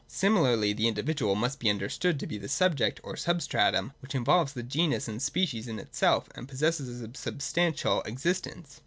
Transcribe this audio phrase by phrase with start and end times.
[0.07, 4.63] Similarly the individual must be understood to be a subject or substratum, which involves the
[4.63, 8.79] genus and species in itself and possesses a substantial exist ence.